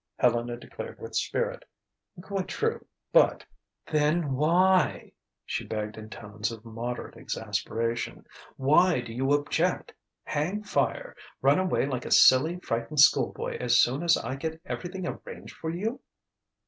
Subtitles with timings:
[0.17, 1.63] Helena declared with spirit.
[2.23, 3.45] "Quite true, but"
[3.91, 5.11] "Then why,"
[5.45, 8.25] she begged in tones of moderate exasperation
[8.57, 9.93] "why do you object
[10.23, 15.05] hang fire run away like a silly, frightened schoolboy as soon as I get everything
[15.05, 16.01] arranged for you?"